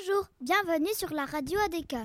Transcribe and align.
Bonjour, 0.00 0.28
bienvenue 0.40 0.94
sur 0.94 1.12
la 1.12 1.24
radio 1.24 1.58
ADK. 1.60 1.96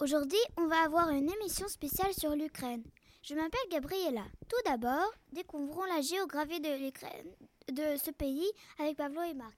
Aujourd'hui, 0.00 0.38
on 0.56 0.66
va 0.66 0.82
avoir 0.84 1.08
une 1.10 1.30
émission 1.30 1.66
spéciale 1.68 2.12
sur 2.12 2.34
l'Ukraine. 2.34 2.82
Je 3.22 3.34
m'appelle 3.34 3.60
Gabriela. 3.70 4.24
Tout 4.48 4.70
d'abord, 4.70 5.10
découvrons 5.32 5.84
la 5.84 6.02
géographie 6.02 6.60
de 6.60 6.84
l'Ukraine, 6.84 7.30
de 7.72 7.96
ce 7.96 8.10
pays 8.10 8.46
avec 8.78 8.96
Pavlo 8.96 9.22
et 9.22 9.34
Marc. 9.34 9.56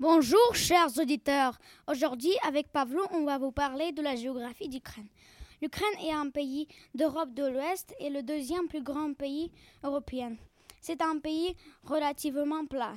Bonjour 0.00 0.54
chers 0.54 0.98
auditeurs. 0.98 1.58
Aujourd'hui 1.86 2.34
avec 2.46 2.72
Pavlo, 2.72 3.02
on 3.12 3.24
va 3.24 3.38
vous 3.38 3.52
parler 3.52 3.92
de 3.92 4.02
la 4.02 4.16
géographie 4.16 4.68
d'Ukraine. 4.68 5.08
L'Ukraine 5.62 5.98
est 6.02 6.12
un 6.12 6.30
pays 6.30 6.66
d'Europe 6.94 7.32
de 7.34 7.44
l'Ouest 7.44 7.94
et 8.00 8.10
le 8.10 8.22
deuxième 8.22 8.66
plus 8.66 8.82
grand 8.82 9.12
pays 9.12 9.52
européen. 9.84 10.36
C'est 10.80 11.02
un 11.02 11.18
pays 11.18 11.54
relativement 11.84 12.66
plat. 12.66 12.94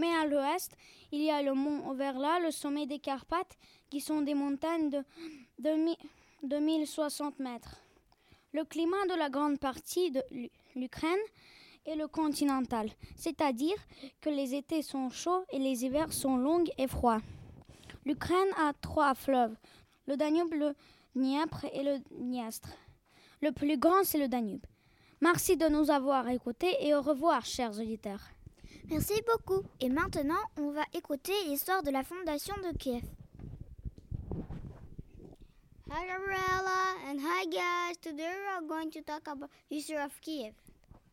Mais 0.00 0.14
à 0.14 0.24
l'ouest, 0.24 0.74
il 1.12 1.20
y 1.20 1.30
a 1.30 1.42
le 1.42 1.52
mont 1.52 1.90
Overla, 1.90 2.40
le 2.40 2.50
sommet 2.50 2.86
des 2.86 3.00
Carpates, 3.00 3.58
qui 3.90 4.00
sont 4.00 4.22
des 4.22 4.32
montagnes 4.32 4.88
de, 4.88 5.04
de 6.42 6.56
1060 6.56 7.38
mètres. 7.38 7.82
Le 8.54 8.64
climat 8.64 9.04
de 9.10 9.18
la 9.18 9.28
grande 9.28 9.58
partie 9.58 10.10
de 10.10 10.22
l'Ukraine 10.74 11.26
est 11.84 11.96
le 11.96 12.08
continental, 12.08 12.88
c'est-à-dire 13.14 13.76
que 14.22 14.30
les 14.30 14.54
étés 14.54 14.80
sont 14.80 15.10
chauds 15.10 15.44
et 15.50 15.58
les 15.58 15.84
hivers 15.84 16.14
sont 16.14 16.38
longs 16.38 16.64
et 16.78 16.88
froids. 16.88 17.20
L'Ukraine 18.06 18.52
a 18.56 18.72
trois 18.80 19.14
fleuves, 19.14 19.54
le 20.06 20.16
Danube, 20.16 20.54
le 20.54 20.74
Dniepr 21.14 21.66
et 21.74 21.82
le 21.82 21.98
Dniestre. 22.10 22.70
Le 23.42 23.52
plus 23.52 23.76
grand, 23.76 24.02
c'est 24.04 24.18
le 24.18 24.28
Danube. 24.28 24.64
Merci 25.20 25.58
de 25.58 25.68
nous 25.68 25.90
avoir 25.90 26.26
écoutés 26.30 26.74
et 26.80 26.94
au 26.94 27.02
revoir, 27.02 27.44
chers 27.44 27.78
auditeurs. 27.78 28.30
Merci 28.88 29.22
beaucoup. 29.26 29.62
Et 29.80 29.88
maintenant, 29.88 30.42
on 30.56 30.70
va 30.70 30.84
écouter 30.92 31.32
l'histoire 31.46 31.82
de 31.82 31.90
la 31.90 32.02
fondation 32.02 32.54
de 32.62 32.76
Kiev. 32.76 33.02
Hi 35.90 36.06
Gabriella 36.06 36.94
and 37.08 37.18
hi 37.20 37.44
guys. 37.46 37.96
Today 38.00 38.28
we 38.28 38.46
are 38.54 38.62
going 38.62 38.90
to 38.92 39.02
talk 39.02 39.26
about 39.26 39.50
history 39.68 39.96
of 39.96 40.20
Kiev. 40.20 40.54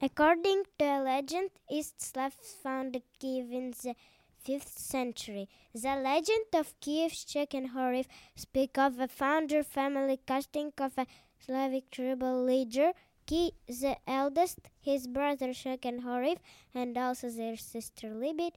According 0.01 0.63
to 0.77 1.01
legend, 1.01 1.49
East 1.69 1.99
Slavs 1.99 2.55
founded 2.61 3.01
Kiev 3.19 3.51
in 3.51 3.71
the 3.71 3.95
5th 4.47 4.77
century. 4.77 5.49
The 5.73 5.95
legend 5.95 6.45
of 6.53 6.79
Kiev 6.79 7.11
and 7.53 7.71
Horif 7.71 8.05
speak 8.35 8.77
of 8.77 8.99
a 8.99 9.07
founder 9.07 9.63
family 9.63 10.19
casting 10.25 10.71
of 10.79 10.97
a 10.97 11.07
Slavic 11.39 11.89
tribal 11.91 12.43
leader, 12.43 12.93
Ki 13.27 13.51
the 13.67 13.97
eldest, 14.07 14.59
his 14.79 15.05
brother 15.05 15.47
and 15.47 16.03
Horif, 16.03 16.37
and 16.73 16.97
also 16.97 17.29
their 17.29 17.57
sister 17.57 18.07
Libet, 18.07 18.53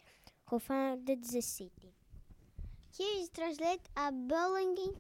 who 0.49 0.61
founded 0.61 1.25
the 1.25 1.43
city. 1.43 1.93
Kiev 2.97 3.23
is 3.23 3.31
translated 3.31 3.81
as 3.97 4.13
belonging 4.13 4.95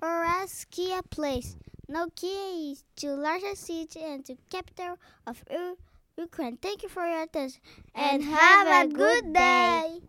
or 0.00 0.22
as 0.24 0.64
Kia 0.70 1.02
place. 1.02 1.56
Now 1.88 2.06
Kiev 2.14 2.72
is 2.72 2.84
the 3.00 3.16
largest 3.16 3.64
city 3.66 4.00
and 4.04 4.24
the 4.24 4.36
capital 4.50 4.98
of 5.26 5.42
Ukraine. 6.16 6.56
Thank 6.56 6.84
you 6.84 6.88
for 6.88 7.04
your 7.04 7.22
attention 7.22 7.60
and, 7.96 8.22
have, 8.22 8.68
have, 8.68 8.90
a 8.90 8.94
good 8.94 9.32
day. 9.32 10.02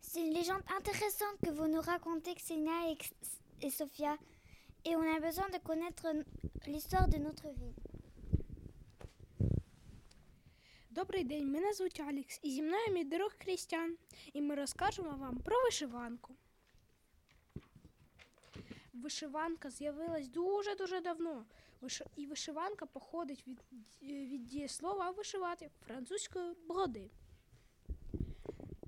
C'est 0.00 0.22
une 0.22 0.32
légende 0.32 0.62
intéressante 0.74 1.36
que 1.44 1.50
vous 1.50 1.68
nous 1.68 1.82
racontez, 1.82 2.34
Xenia 2.34 2.88
et, 2.88 2.96
et 3.60 3.70
Sophia, 3.70 4.16
et 4.86 4.94
on 4.94 5.16
a 5.16 5.20
besoin 5.20 5.48
de 5.48 5.58
connaître 5.58 6.06
l'histoire 6.66 7.08
de 7.08 7.18
notre 7.18 7.48
ville. 7.48 7.74
Добрий 10.90 11.24
день, 11.24 11.50
мене 11.50 11.72
звуть 11.72 12.00
Алікс, 12.00 12.40
і 12.42 12.50
зі 12.50 12.62
мною 12.62 12.92
мій 12.92 13.04
друг 13.04 13.32
Крістян, 13.38 13.96
і 14.32 14.42
ми 14.42 14.54
розкажемо 14.54 15.16
вам 15.16 15.38
про 15.38 15.62
вишиванку. 15.64 16.34
Вишиванка 18.92 19.70
з'явилась 19.70 20.28
дуже-дуже 20.28 21.00
давно. 21.00 21.44
І 22.16 22.26
вишиванка 22.26 22.86
походить 22.86 23.44
від 23.46 23.62
від 24.02 24.44
дієслова 24.44 25.10
вишивати 25.10 25.70
французької 25.86 26.54
броди. 26.68 27.10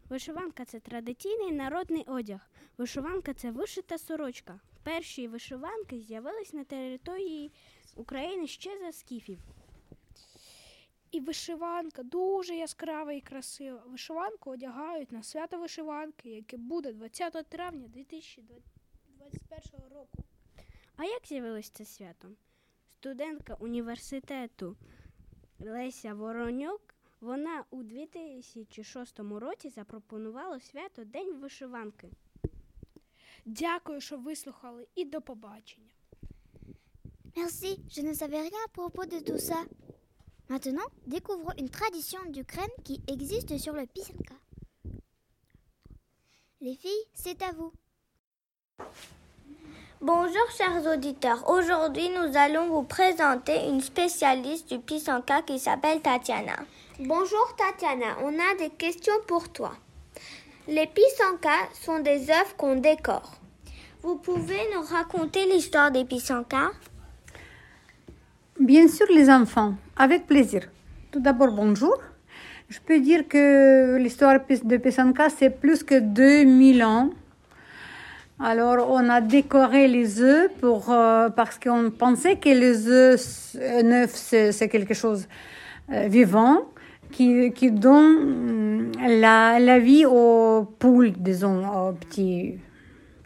Вишиванка 0.08 0.64
це 0.64 0.80
традиційний 0.80 1.52
народний 1.52 2.04
одяг. 2.06 2.50
Вишиванка 2.78 3.34
це 3.34 3.50
вишита 3.50 3.98
сорочка. 3.98 4.60
Перші 4.88 5.28
вишиванки 5.28 6.00
з'явились 6.00 6.52
на 6.52 6.64
території 6.64 7.52
України 7.96 8.46
ще 8.46 8.78
за 8.78 8.92
скіфів. 8.92 9.38
І 11.10 11.20
вишиванка 11.20 12.02
дуже 12.02 12.56
яскрава 12.56 13.12
і 13.12 13.20
красива. 13.20 13.82
Вишиванку 13.86 14.50
одягають 14.50 15.12
на 15.12 15.22
свято 15.22 15.58
вишиванки, 15.58 16.30
яке 16.30 16.56
буде 16.56 16.92
20 16.92 17.46
травня 17.48 17.88
2021 17.88 19.80
року. 19.90 20.18
А 20.96 21.04
як 21.04 21.26
з'явилось 21.26 21.70
це 21.70 21.84
свято? 21.84 22.28
Студентка 22.94 23.54
університету 23.54 24.76
Леся 25.58 26.14
Воронюк, 26.14 26.94
вона 27.20 27.64
у 27.70 27.82
2006 27.82 29.20
році 29.20 29.68
запропонувала 29.68 30.60
свято 30.60 31.04
День 31.04 31.40
вишиванки. 31.40 32.10
Дякую, 33.47 34.01
що 34.01 34.17
вислухали, 34.17 34.87
і 34.95 35.05
до 35.05 35.21
побачення. 35.21 35.89
Merci, 37.35 37.79
je 37.89 38.03
ne 38.03 38.13
savais 38.13 38.41
rien 38.41 38.59
à 38.67 38.71
propos 38.77 39.05
de 39.05 39.19
tout 39.27 39.41
ça. 39.49 39.59
Maintenant, 40.49 40.89
découvrons 41.07 41.53
une 41.57 41.69
tradition 41.69 42.19
d'Ukraine 42.27 42.77
qui 42.83 43.01
existe 43.07 43.57
sur 43.57 43.73
le 43.73 43.85
pisanka. 43.87 44.35
Les 46.61 46.75
filles, 46.75 47.05
c'est 47.13 47.41
à 47.41 47.51
vous. 47.51 47.73
Bonjour 49.99 50.47
chers 50.57 50.85
auditeurs, 50.85 51.49
aujourd'hui 51.49 52.09
nous 52.09 52.37
allons 52.37 52.67
vous 52.67 52.83
présenter 52.83 53.67
une 53.69 53.79
spécialiste 53.79 54.67
du 54.69 54.79
pisanka 54.79 55.41
qui 55.43 55.57
s'appelle 55.59 56.01
Tatiana. 56.01 56.57
Bonjour 56.99 57.55
Tatiana, 57.55 58.17
on 58.21 58.37
a 58.37 58.55
des 58.59 58.69
questions 58.69 59.19
pour 59.27 59.47
toi. 59.49 59.71
Les 60.67 60.87
pisankas 60.87 61.69
sont 61.73 61.99
des 61.99 62.29
œuvres 62.29 62.55
qu'on 62.57 62.75
décore. 62.75 63.31
Vous 64.02 64.16
pouvez 64.16 64.60
nous 64.74 64.82
raconter 64.82 65.44
l'histoire 65.46 65.90
des 65.90 66.04
pisankas 66.04 66.70
Bien 68.60 68.86
sûr 68.86 69.06
les 69.10 69.28
enfants, 69.28 69.74
avec 69.96 70.26
plaisir. 70.26 70.62
Tout 71.10 71.20
d'abord 71.20 71.52
bonjour. 71.52 71.96
Je 72.68 72.78
peux 72.78 73.00
dire 73.00 73.26
que 73.26 73.96
l'histoire 73.96 74.38
de 74.38 74.76
Pisanka 74.76 75.30
c'est 75.30 75.50
plus 75.50 75.82
que 75.82 75.98
2000 75.98 76.84
ans. 76.84 77.10
Alors, 78.38 78.88
on 78.90 79.08
a 79.08 79.20
décoré 79.20 79.88
les 79.88 80.20
œufs 80.22 80.50
pour, 80.60 80.92
euh, 80.92 81.28
parce 81.30 81.58
qu'on 81.58 81.90
pensait 81.90 82.36
que 82.36 82.50
les 82.50 82.86
œufs 82.86 83.56
neufs, 83.82 84.14
c'est 84.14 84.68
quelque 84.68 84.94
chose 84.94 85.26
euh, 85.90 86.06
vivant 86.06 86.68
qui, 87.10 87.52
qui 87.52 87.72
donne 87.72 88.90
mm, 88.90 88.92
la, 89.20 89.58
la, 89.58 89.78
vie 89.80 90.06
aux 90.06 90.68
poules, 90.78 91.12
disons, 91.12 91.66
aux 91.66 91.92
petits, 91.94 92.58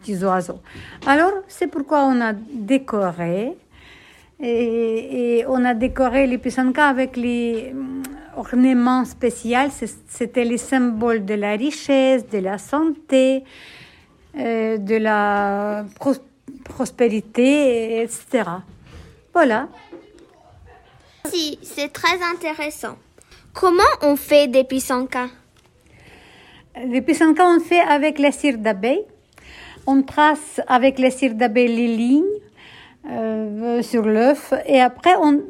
petits 0.03 0.25
oiseaux. 0.25 0.61
Alors, 1.07 1.33
c'est 1.49 1.69
pourquoi 1.69 2.05
on 2.05 2.21
a 2.21 2.33
décoré. 2.33 3.57
Et, 4.41 5.39
et 5.39 5.47
on 5.47 5.65
a 5.65 5.73
décoré 5.75 6.27
les 6.27 6.39
pisankas 6.39 6.89
avec 6.89 7.17
les 7.17 7.73
mm, 7.73 8.03
ornements 8.37 9.05
spéciaux. 9.05 9.71
C'était 10.09 10.45
les 10.45 10.59
symboles 10.59 11.25
de 11.25 11.35
la 11.35 11.53
richesse, 11.53 12.29
de 12.29 12.39
la 12.39 12.59
santé, 12.59 13.45
euh, 14.37 14.79
de 14.79 14.97
la 14.97 15.85
pros 15.99 16.15
prospérité, 16.65 18.03
etc. 18.03 18.45
Voilà. 19.33 19.69
Si, 21.27 21.59
c'est 21.63 21.93
très 21.93 22.19
intéressant. 22.23 22.97
Comment 23.53 23.83
on 24.03 24.17
fait 24.17 24.49
des 24.49 24.65
pisankas? 24.65 25.29
Les 26.87 27.03
pisankas, 27.03 27.47
on 27.47 27.61
fait 27.61 27.81
avec 27.81 28.19
la 28.19 28.33
cire 28.33 28.59
d'abeille. 28.59 29.05
On 29.87 30.03
trace 30.03 30.61
avec 30.67 30.99
la 30.99 31.11
cire 31.11 31.35
d'abeille 31.35 31.75
les 31.75 31.97
lignes 31.97 32.25
euh, 33.11 33.83
sur 33.83 34.05
l'œuf 34.05 34.55
et 34.67 34.81
après, 34.81 35.15
on, 35.21 35.41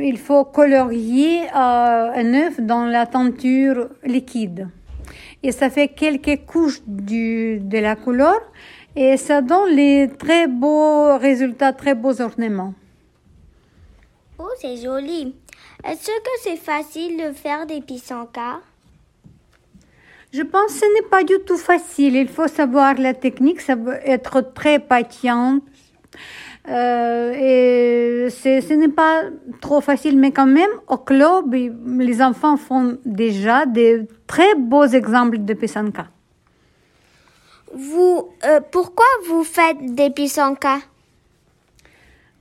il 0.00 0.18
faut 0.18 0.44
colorier 0.44 1.42
euh, 1.42 2.12
un 2.14 2.34
œuf 2.34 2.60
dans 2.60 2.84
la 2.84 3.06
teinture 3.06 3.88
liquide 4.04 4.68
et 5.42 5.52
ça 5.52 5.70
fait 5.70 5.88
quelques 5.88 6.44
couches 6.46 6.82
du, 6.86 7.60
de 7.60 7.78
la 7.78 7.96
couleur 7.96 8.38
et 8.96 9.16
ça 9.16 9.40
donne 9.40 9.70
les 9.74 10.08
très 10.18 10.46
beaux 10.46 11.16
résultats, 11.16 11.72
très 11.72 11.94
beaux 11.94 12.20
ornements. 12.20 12.74
Oh, 14.38 14.48
c'est 14.60 14.76
joli. 14.76 15.34
Est-ce 15.84 16.06
que 16.06 16.30
c'est 16.42 16.56
facile 16.56 17.16
de 17.16 17.32
faire 17.32 17.66
des 17.66 17.80
pisankas 17.80 18.60
Je 20.32 20.42
pense 20.42 20.66
que 20.66 20.78
ce 20.78 20.94
n'est 20.94 21.08
pas 21.08 21.24
du 21.24 21.38
tout 21.44 21.56
facile. 21.56 22.14
Il 22.16 22.28
faut 22.28 22.46
savoir 22.46 22.94
la 22.94 23.14
technique, 23.14 23.60
ça 23.60 23.74
veut 23.74 23.98
être 24.04 24.52
très 24.54 24.78
patient. 24.78 25.58
Euh, 26.68 27.32
et 27.32 28.30
ce 28.30 28.74
n'est 28.74 28.88
pas 28.88 29.22
trop 29.60 29.80
facile, 29.80 30.18
mais 30.18 30.30
quand 30.30 30.46
même, 30.46 30.70
au 30.88 30.98
club, 30.98 31.54
les 31.54 32.22
enfants 32.22 32.56
font 32.56 32.98
déjà 33.04 33.66
des 33.66 34.06
très 34.26 34.54
beaux 34.54 34.86
exemples 34.86 35.38
de 35.38 35.54
pisanka. 35.54 36.06
vous, 37.72 38.28
euh, 38.44 38.60
pourquoi 38.70 39.06
vous 39.28 39.44
faites 39.44 39.94
des 39.94 40.10
pisankas 40.10 40.80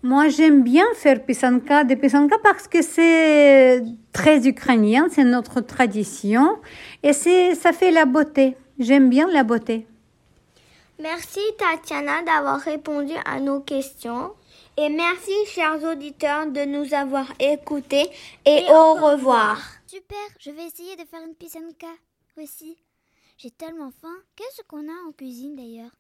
Moi, 0.02 0.30
j'aime 0.30 0.64
bien 0.64 0.86
faire 0.96 1.26
pisanka, 1.26 1.84
des 1.84 1.98
pisanka 1.98 2.38
parce 2.42 2.68
que 2.68 2.82
c'est 2.82 3.84
très 4.14 4.48
ukrainien, 4.48 5.08
c'est 5.12 5.26
notre 5.26 5.60
tradition 5.60 6.58
et 7.04 7.12
c'est, 7.12 7.54
ça 7.56 7.74
fait 7.74 7.92
la 7.92 8.06
beauté. 8.06 8.56
J'aime 8.80 9.10
bien 9.10 9.28
la 9.28 9.44
beauté. 9.44 9.86
Merci 11.00 11.42
Tatiana 11.58 12.24
d'avoir 12.24 12.60
répondu 12.62 13.14
à 13.26 13.40
nos 13.42 13.60
questions. 13.60 14.32
Et 14.78 14.88
merci 14.88 15.32
chers 15.48 15.84
auditeurs 15.84 16.48
de 16.48 16.64
nous 16.64 16.94
avoir 16.94 17.34
écoutés 17.40 18.10
et, 18.46 18.64
au 18.70 18.94
revoir. 18.94 19.60
Super, 19.86 20.18
je 20.40 20.52
vais 20.52 20.64
essayer 20.66 20.96
de 20.96 21.04
faire 21.04 21.22
une 21.28 21.36
pisanka 21.36 21.88
aussi. 22.42 22.78
J'ai 23.38 23.52
tellement 23.52 23.92
faim. 24.02 24.16
Qu'est-ce 24.38 24.62
qu'on 24.64 24.88
a 24.88 25.08
en 25.08 25.12
cuisine 25.12 25.58
d'ailleurs? 25.58 25.92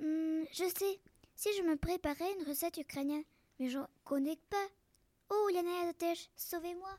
Hmm, 0.00 0.44
Je 0.52 0.64
sais, 0.64 0.98
si 1.34 1.48
je 1.58 1.62
me 1.64 1.76
préparais 1.76 2.32
une 2.38 2.48
recette 2.48 2.76
ukrainienne, 2.78 3.24
mais 3.60 4.38
pas. 4.48 4.68
Oh, 5.28 5.50
Yana 5.52 5.92
sauvez-moi. 6.34 6.98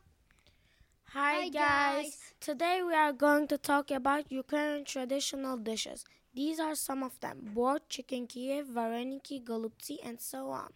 Hi 1.13 1.49
guys! 1.49 2.15
Today 2.39 2.83
we 2.83 2.93
are 2.93 3.11
going 3.13 3.47
to 3.47 3.57
talk 3.57 3.89
about 3.89 4.31
Ukrainian 4.31 4.85
traditional 4.85 5.57
dishes. 5.57 6.05
These 6.35 6.59
are 6.59 6.75
some 6.75 7.01
of 7.01 7.19
them 7.19 7.49
boiled 7.55 7.89
chicken 7.89 8.27
Kiev, 8.27 8.67
vareniki, 8.67 9.43
golubtsi, 9.43 9.97
and 10.03 10.21
so 10.21 10.51
on. 10.51 10.69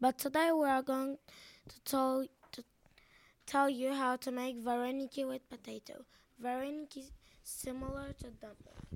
But 0.00 0.18
today 0.18 0.50
we 0.50 0.66
are 0.66 0.82
going 0.82 1.18
to 1.68 1.80
tell, 1.84 2.26
to 2.52 2.64
tell 3.46 3.70
you 3.70 3.94
how 3.94 4.16
to 4.16 4.32
make 4.32 4.62
vareniki 4.62 5.24
with 5.24 5.48
potato. 5.48 6.04
Vareniki 6.42 6.98
is 6.98 7.12
similar 7.44 8.12
to 8.18 8.26
dumpling. 8.42 8.87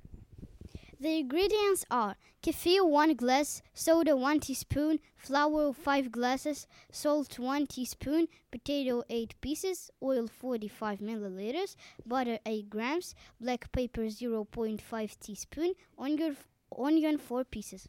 The 1.03 1.19
ingredients 1.19 1.85
are 1.91 2.15
kefir 2.45 2.89
1 2.89 3.15
glass, 3.15 3.61
soda 3.75 4.17
1 4.17 4.39
teaspoon, 4.39 5.01
flour 5.17 5.73
5 5.73 6.13
glasses, 6.13 6.69
salt 6.93 7.41
1 7.41 7.67
teaspoon, 7.67 8.29
potato 8.53 9.03
8 9.11 9.35
pieces, 9.41 9.91
oil 10.01 10.29
45 10.29 11.01
milliliters, 11.01 11.75
butter 12.07 12.39
8 12.47 12.71
grams, 12.71 13.17
black 13.41 13.73
pepper 13.73 14.03
0.5 14.03 15.19
teaspoon, 15.19 15.75
onion, 15.99 16.37
onion 16.79 17.19
4 17.19 17.45
pieces. 17.47 17.89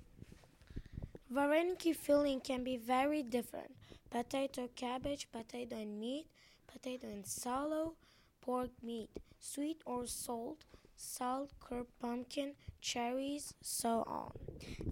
Vareniki 1.32 1.96
filling 1.96 2.42
can 2.42 2.64
be 2.64 2.78
very 2.78 3.22
different. 3.22 3.76
Potato, 4.10 4.70
cabbage, 4.76 5.28
potato 5.32 5.76
and 5.76 6.00
meat, 6.00 6.26
potato 6.66 7.06
and 7.06 7.28
sallow, 7.28 7.94
pork 8.42 8.72
meat, 8.82 9.12
sweet 9.40 9.84
or 9.86 10.08
salt, 10.08 10.66
salt, 10.96 11.52
curd, 11.60 11.86
pumpkin, 12.00 12.54
cherries, 12.82 13.54
so 13.62 14.04
on. 14.08 14.32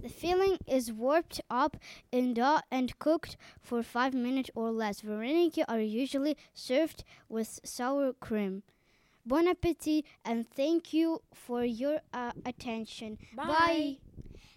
The 0.02 0.10
filling 0.10 0.58
is 0.68 0.92
warped 0.92 1.42
up 1.50 1.78
in 2.12 2.34
dough 2.34 2.60
and 2.72 2.98
cooked 3.00 3.38
for 3.62 3.84
5 3.84 4.14
minutes 4.14 4.50
or 4.56 4.72
less. 4.72 5.02
Vareniki 5.02 5.64
are 5.68 5.80
usually 5.80 6.38
served 6.54 7.04
with 7.30 7.60
sour 7.64 8.14
cream. 8.14 8.64
Bon 9.26 9.48
appetit 9.48 10.06
and 10.26 10.50
thank 10.50 10.94
you 10.94 11.22
for 11.34 11.64
your 11.64 12.00
uh, 12.14 12.32
attention. 12.46 13.18
Bye. 13.36 14.00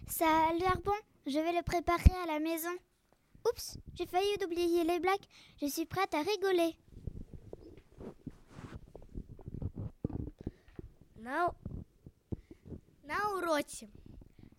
Ça 0.07 0.25
a 0.49 0.53
l'air 0.53 0.77
bon. 0.83 0.93
Je 1.27 1.39
vais 1.39 1.53
le 1.53 1.63
préparer 1.63 2.11
à 2.23 2.27
la 2.27 2.39
maison. 2.39 2.75
Oups, 3.47 3.77
j'ai 3.95 4.05
failli 4.07 4.35
oublier 4.43 4.83
les 4.83 4.99
blagues. 4.99 5.25
Je 5.61 5.67
suis 5.67 5.85
prête 5.85 6.13
à 6.15 6.21
rigoler. 6.21 6.75
На, 11.25 11.51
на 13.03 13.29
уроці. 13.37 13.89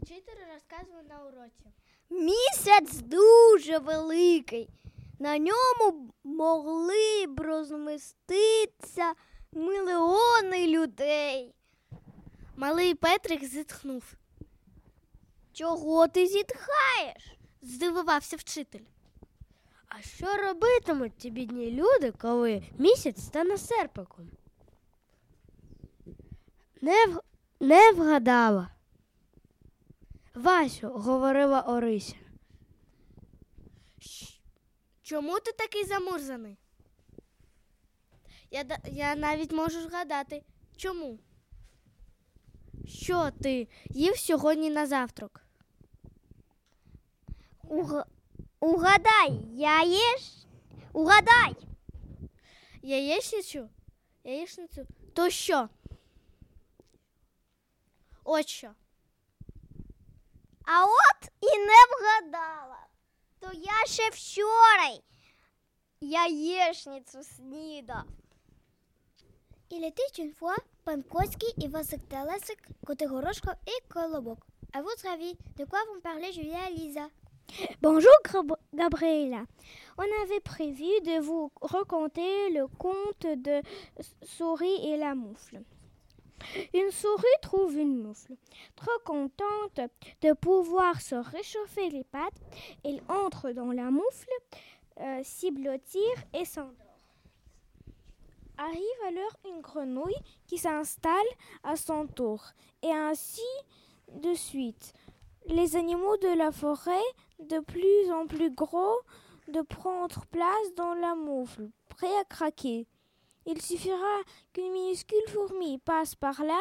Вчитель 0.00 0.40
розказує 0.54 1.02
на 1.08 1.24
уроці. 1.24 1.72
Місяць 2.10 2.98
дуже 3.02 3.78
великий. 3.78 4.68
На 5.18 5.38
ньому 5.38 6.14
могли 6.24 7.26
б 7.28 7.40
розміститися 7.40 9.14
мільйони 9.52 10.66
людей. 10.66 11.54
Малий 12.56 12.94
Петрик 12.94 13.44
зітхнув. 13.44 14.04
Чого 15.52 16.08
ти 16.08 16.26
зітхаєш? 16.26 17.36
здивувався 17.62 18.36
вчитель. 18.36 18.84
А 19.88 20.02
що 20.02 20.36
робитимуть 20.36 21.12
ці 21.18 21.30
бідні 21.30 21.70
люди, 21.70 22.12
коли 22.18 22.62
місяць 22.78 23.24
стане 23.24 23.58
серпиком? 23.58 24.30
Не, 26.80 27.06
в... 27.06 27.20
не 27.60 27.92
вгадала. 27.92 28.70
Васю, 30.34 30.88
говорила 30.88 31.60
Орися. 31.60 32.16
Чому 35.02 35.40
ти 35.40 35.52
такий 35.52 35.84
замурзаний? 35.84 36.58
Я, 38.50 38.64
я 38.84 39.14
навіть 39.14 39.52
можу 39.52 39.80
згадати. 39.80 40.42
Чому? 40.76 41.18
Що 42.86 43.30
ти 43.30 43.68
їв 43.90 44.16
сьогодні 44.18 44.70
на 44.70 44.86
завтрак? 44.86 45.46
Угадай, 48.60 49.40
яєш? 49.54 50.46
Угадай. 50.92 51.56
Яєчницю? 52.82 53.68
Яєчницю? 54.24 54.86
То 55.14 55.30
що? 55.30 55.68
От 58.25 58.47
що. 58.47 58.71
А 60.65 60.85
от 60.85 61.29
і 61.41 61.57
не 61.57 61.81
вгадала. 61.91 62.77
То 63.39 63.49
я 63.53 63.85
ще 63.87 64.09
вчора 64.09 64.99
яєчницю 66.01 67.23
снідав. 67.23 68.03
Il 69.71 69.83
était 69.85 70.19
une 70.19 70.33
fois 70.33 70.57
Pankowski 70.85 71.47
et 71.63 71.67
Vasek 71.69 72.01
Talasek, 72.09 72.59
côté 72.85 73.05
Goroshko 73.07 73.51
et 73.65 73.81
Kolobok. 73.93 74.39
À 74.73 74.81
votre 74.81 75.07
avis, 75.07 75.37
de 75.57 75.63
quoi 75.65 75.79
vont 75.85 76.01
parler 76.01 76.33
Julia 76.33 76.69
et 76.69 76.73
Lisa 76.73 77.07
Bonjour 77.81 78.11
Gab- 78.25 78.57
Gabriela. 78.73 79.45
On 79.97 80.21
avait 80.23 80.41
prévu 80.41 80.91
de 81.09 81.19
vous 81.21 81.51
raconter 81.61 82.49
le 82.49 82.67
conte 82.67 83.25
de 83.47 83.61
S- 83.97 84.15
Souris 84.23 84.79
et 84.89 84.97
la 84.97 85.15
moufle. 85.15 85.61
Une 86.74 86.90
souris 86.90 87.24
trouve 87.42 87.76
une 87.76 88.02
moufle. 88.02 88.36
Trop 88.74 88.98
contente 89.04 89.80
de 90.22 90.32
pouvoir 90.32 91.00
se 91.00 91.14
réchauffer 91.14 91.90
les 91.90 92.04
pattes, 92.04 92.40
elle 92.84 93.02
entre 93.08 93.50
dans 93.50 93.72
la 93.72 93.90
moufle, 93.90 94.30
euh, 95.00 95.20
s'y 95.22 95.50
blottir 95.50 96.10
et 96.34 96.44
s'endort. 96.44 96.72
Arrive 98.58 99.02
alors 99.06 99.36
une 99.44 99.60
grenouille 99.60 100.16
qui 100.46 100.56
s'installe 100.56 101.12
à 101.62 101.76
son 101.76 102.06
tour, 102.06 102.42
et 102.82 102.90
ainsi 102.90 103.42
de 104.14 104.32
suite. 104.32 104.94
Les 105.46 105.76
animaux 105.76 106.16
de 106.16 106.36
la 106.38 106.50
forêt, 106.52 107.04
de 107.38 107.58
plus 107.60 108.10
en 108.10 108.26
plus 108.26 108.50
gros, 108.50 108.98
de 109.48 109.60
prendre 109.60 110.24
place 110.26 110.74
dans 110.76 110.94
la 110.94 111.14
moufle, 111.14 111.68
prêts 111.88 112.16
à 112.18 112.24
craquer. 112.24 112.86
Il 113.46 113.62
suffira 113.62 114.22
qu'une 114.52 114.72
minuscule 114.72 115.28
fourmi 115.28 115.78
passe 115.78 116.16
par 116.16 116.42
là 116.42 116.60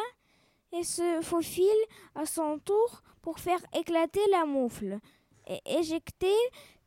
et 0.71 0.83
se 0.83 1.19
faufile 1.23 1.83
à 2.13 2.27
son 2.27 2.59
tour 2.59 3.01
pour 3.23 3.39
faire 3.39 3.59
éclater 3.73 4.21
la 4.29 4.45
moufle 4.45 4.99
et 5.47 5.59
éjecter 5.65 6.35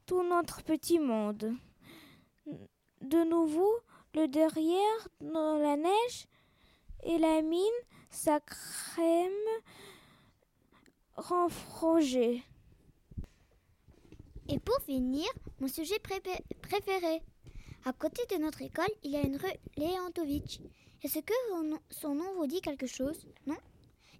tout 0.06 0.22
notre 0.22 0.62
petit 0.62 1.00
monde. 1.00 1.52
De 3.00 3.24
nouveau, 3.24 3.72
le 4.14 4.28
derrière 4.28 5.08
dans 5.20 5.58
la 5.58 5.76
neige 5.76 6.26
et 7.02 7.18
la 7.18 7.42
mine, 7.42 7.60
sa 8.10 8.38
crème 8.40 9.32
renfrogée. 11.16 12.42
Et 14.48 14.58
pour 14.60 14.80
finir, 14.82 15.26
mon 15.60 15.68
sujet 15.68 15.98
préféré. 15.98 17.22
À 17.85 17.91
côté 17.93 18.21
de 18.31 18.37
notre 18.41 18.61
école, 18.61 18.93
il 19.03 19.11
y 19.11 19.17
a 19.17 19.21
une 19.21 19.37
rue 19.37 19.57
Leontovitch. 19.77 20.59
Est-ce 21.03 21.19
que 21.19 21.33
son 21.49 21.63
nom- 21.63 21.79
son 22.01 22.15
nom 22.15 22.33
vous 22.37 22.47
dit 22.47 22.61
quelque 22.61 22.87
chose 22.87 23.19
Non 23.45 23.57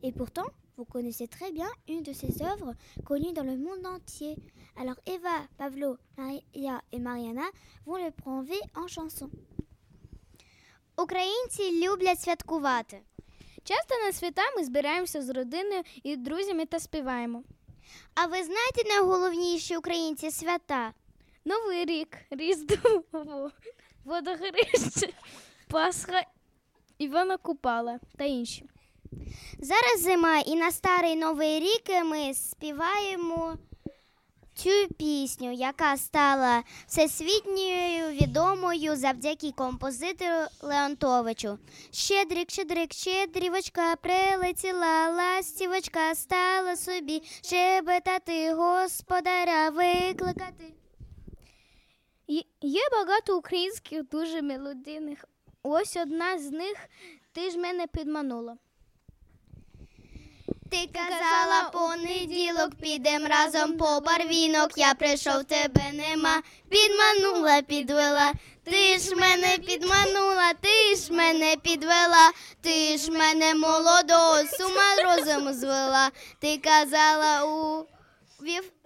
Et 0.03 0.11
pourtant, 0.11 0.49
vous 0.75 0.85
connaissez 0.85 1.27
très 1.27 1.51
bien 1.51 1.69
une 1.87 2.03
de 2.03 2.13
ses 2.13 2.41
œuvres 2.51 2.73
connues 3.05 3.33
dans 3.33 3.43
le 3.51 3.57
monde 3.57 3.85
entier. 3.85 4.35
Alors 4.75 4.99
Eva, 5.05 5.47
Pavlo, 5.57 5.97
Maria 6.17 6.81
et 6.91 6.99
Mariana 6.99 7.47
vont 7.85 7.97
le 8.05 8.11
prouver 8.11 8.59
en 8.75 8.87
chanson. 8.87 9.29
Українці 10.97 11.87
люблять 11.87 12.19
святкувати. 12.19 13.01
Часто 13.63 13.95
на 14.05 14.13
свята 14.13 14.41
ми 14.57 14.63
збираємося 14.63 15.21
з 15.21 15.29
родиною 15.29 15.81
і 16.03 16.15
друзями 16.15 16.65
та 16.65 16.79
співаємо. 16.79 17.43
А 18.15 18.25
ви 18.25 18.43
знаєте 18.43 18.83
найголовніші 18.87 19.77
українці 19.77 20.31
свята? 20.31 20.93
Новий 21.44 21.84
рік, 21.84 22.18
Різдво, 22.30 23.02
Водохреща, 24.04 25.08
Пасха, 25.68 26.22
Івана 26.98 27.36
Купала 27.36 28.00
та 28.16 28.24
інші. 28.24 28.64
Зараз 29.58 30.02
зима, 30.02 30.38
і 30.38 30.54
на 30.54 30.70
старий 30.70 31.16
новий 31.16 31.60
рік 31.60 32.04
ми 32.04 32.34
співаємо 32.34 33.56
цю 34.54 34.94
пісню, 34.98 35.52
яка 35.52 35.96
стала 35.96 36.62
всесвітньою 36.86 38.10
відомою 38.10 38.96
завдяки 38.96 39.52
композитору 39.52 40.46
Леонтовичу. 40.62 41.58
Щедрик, 41.92 42.50
щедрик, 42.50 42.92
щедрівочка, 42.92 43.96
прилетіла, 43.96 45.10
ластівочка, 45.10 46.14
стала 46.14 46.76
собі 46.76 47.22
щебетати, 47.42 48.54
господаря 48.54 49.70
викликати. 49.70 50.74
Є 52.60 52.82
багато 52.92 53.38
українських 53.38 54.08
дуже 54.08 54.42
мелодійних. 54.42 55.24
Ось 55.62 55.96
одна 55.96 56.38
з 56.38 56.50
них 56.50 56.76
ти 57.32 57.50
ж 57.50 57.58
мене 57.58 57.86
підманула. 57.86 58.56
Ти 60.70 60.88
казала 60.92 61.70
понеділок, 61.72 62.74
підем 62.82 63.26
разом 63.26 63.76
по 63.76 64.00
барвінок. 64.00 64.70
Я 64.76 64.94
прийшов, 64.94 65.44
тебе 65.44 65.92
нема, 65.92 66.42
підманула, 66.68 67.62
підвела. 67.62 68.32
Ти 68.64 68.98
ж 68.98 69.16
мене 69.16 69.58
підманула, 69.66 70.52
ти 70.60 70.96
ж 70.96 71.12
мене 71.12 71.56
підвела, 71.62 72.30
ти 72.60 72.98
ж 72.98 73.10
мене 73.10 73.54
молодого 73.54 74.36
сума 74.58 74.96
розуму 75.04 75.52
звела. 75.52 76.10
Ти 76.40 76.58
казала 76.58 77.44
у 77.44 77.86
вівторок 78.42 78.77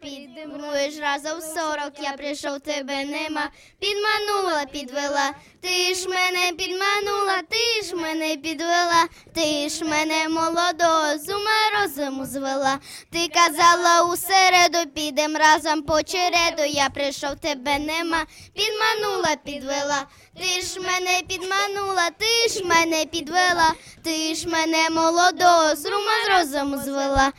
підемо 0.00 0.90
ж 0.90 1.00
разом 1.00 1.40
сорок. 1.40 1.92
Я 2.02 2.12
прийшов, 2.12 2.60
тебе 2.60 3.04
нема, 3.04 3.50
підманула, 3.78 4.64
підвела. 4.72 5.32
Ти 5.60 5.94
ж 5.94 6.08
мене 6.08 6.52
підманула, 6.58 7.36
ти 7.48 7.86
ж 7.86 7.96
мене 7.96 8.36
підвела, 8.36 9.06
ти 9.34 9.68
ж 9.68 9.84
мене 9.84 10.28
молодого 10.28 11.18
з 11.18 11.28
ума 11.28 11.80
розуму 11.80 12.26
звела. 12.26 12.78
Ти 13.12 13.28
казала 13.28 14.12
у 14.12 14.16
середу, 14.16 14.90
підем 14.94 15.36
разом 15.36 15.82
по 15.82 16.02
череду. 16.02 16.62
Я 16.68 16.88
прийшов, 16.90 17.36
тебе 17.40 17.78
нема, 17.78 18.24
підманула, 18.54 19.36
підвела. 19.44 20.06
Ти 20.38 20.62
ж 20.62 20.80
мене 20.80 21.20
підманула, 21.28 22.10
ти 22.18 22.48
ж 22.48 22.64
мене 22.64 23.04
підвела, 23.04 23.72
ти 24.02 24.34
ж 24.34 24.48
мене 24.48 24.90
молодого 24.90 25.76
з 25.76 25.86
ума 25.86 26.38
розуму 26.38 26.78
звела. 26.78 27.32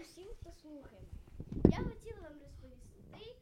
Усім, 0.00 0.26
хто 0.40 0.50
слухає. 0.62 1.02
Я 1.64 1.76
хотіла 1.76 2.20
вам 2.22 2.38
розповісти, 2.42 3.36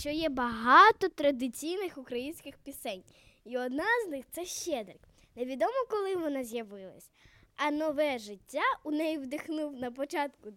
що 0.00 0.10
є 0.10 0.28
багато 0.28 1.08
традиційних 1.08 1.98
українських 1.98 2.58
пісень. 2.58 3.02
І 3.44 3.58
одна 3.58 3.84
з 4.06 4.08
них 4.08 4.24
це 4.30 4.44
Щедрик. 4.44 5.00
Невідомо, 5.36 5.86
коли 5.90 6.16
вона 6.16 6.44
з'явилась. 6.44 7.10
А 7.56 7.70
нове 7.70 8.18
життя 8.18 8.62
у 8.84 8.90
неї 8.90 9.18
вдихнув 9.18 9.76
на 9.76 9.90
початку 9.90 10.50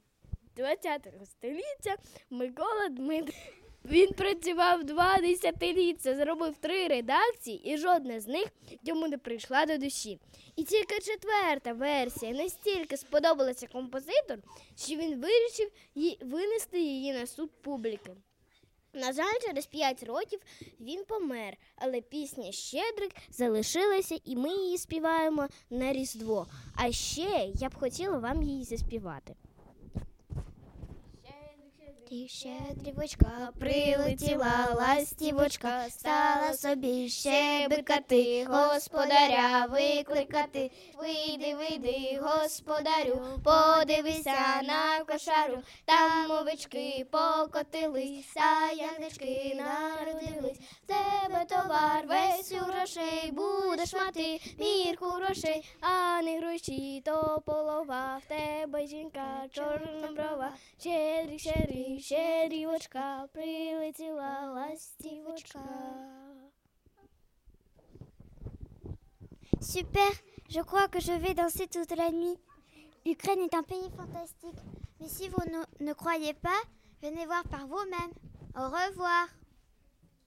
ХХ 0.57 1.25
століття 1.25 1.95
Микола 2.29 2.89
Дмитрий. 2.89 3.60
Він 3.85 4.13
працював 4.13 4.83
два 4.83 5.17
десятиліття, 5.17 6.15
зробив 6.15 6.55
три 6.59 6.87
редакції, 6.87 7.73
і 7.73 7.77
жодна 7.77 8.19
з 8.19 8.27
них 8.27 8.47
йому 8.83 9.07
не 9.07 9.17
прийшла 9.17 9.65
до 9.65 9.77
душі. 9.77 10.19
І 10.55 10.63
тільки 10.63 10.99
четверта 10.99 11.73
версія 11.73 12.31
настільки 12.31 12.97
сподобалася 12.97 13.67
композитору, 13.67 14.41
що 14.77 14.95
він 14.95 15.21
вирішив 15.21 15.71
винести 16.21 16.81
її 16.81 17.13
на 17.13 17.27
суд 17.27 17.51
публіки. 17.61 18.11
На 18.93 19.13
жаль, 19.13 19.39
через 19.47 19.65
п'ять 19.65 20.03
років 20.03 20.39
він 20.79 21.05
помер, 21.05 21.57
але 21.75 22.01
пісня 22.01 22.51
Щедрик 22.51 23.11
залишилася, 23.29 24.19
і 24.25 24.35
ми 24.35 24.49
її 24.49 24.77
співаємо 24.77 25.47
на 25.69 25.93
Різдво. 25.93 26.47
А 26.75 26.91
ще 26.91 27.49
я 27.55 27.69
б 27.69 27.75
хотіла 27.75 28.17
вам 28.17 28.43
її 28.43 28.63
заспівати. 28.63 29.35
Ти 32.11 32.27
щедрівочка 32.27 33.49
прилетіла, 33.59 34.67
ластівочка, 34.75 35.89
стала 35.89 36.53
собі 36.53 37.09
щебикати, 37.09 38.45
господаря 38.49 39.65
викликати. 39.65 40.71
Вийди, 40.99 41.55
вийди, 41.55 42.19
господарю, 42.21 43.21
подивися 43.43 44.61
на 44.63 45.05
кошару, 45.07 45.57
там 45.85 46.31
овечки 46.31 47.05
покотились, 47.11 48.35
а 48.35 48.71
янички 48.73 49.55
народились. 49.55 50.57
В 50.83 50.87
тебе 50.87 51.45
товар 51.49 52.05
весь 52.07 52.51
у 52.51 52.65
грошей, 52.65 53.31
будеш 53.31 53.93
мати 53.93 54.39
мірку 54.59 55.05
грошей, 55.05 55.65
а 55.81 56.21
не 56.21 56.39
гроші, 56.39 57.01
то 57.05 57.41
полова, 57.45 58.19
в 58.25 58.29
тебе 58.29 58.50
жінка, 58.86 59.48
чорна 59.50 60.12
брова, 60.12 60.52
щедрі, 60.78 61.38
щедрі, 61.38 62.00
щедрівочка, 62.00 63.28
прилетіла 63.32 64.52
ластівочка. 64.52 65.60
Super, 69.60 70.12
je 70.48 70.62
crois 70.62 70.88
que 70.88 71.00
je 71.00 71.12
vais 71.12 71.34
danser 71.34 71.66
toute 71.66 71.96
la 71.96 72.10
nuit. 72.10 72.38
L'Ukraine 73.04 73.40
est 73.46 73.54
un 73.54 73.62
pays 73.62 73.90
fantastique. 73.96 74.60
Mais 75.00 75.08
si 75.08 75.28
vous 75.28 75.44
ne, 75.52 75.86
ne 75.86 75.92
croyez 75.92 76.34
pas, 76.34 76.60
venez 77.02 77.26
voir 77.26 77.44
par 77.44 77.66
vous-même. 77.66 78.12
Au 78.54 78.64
revoir. 78.64 79.26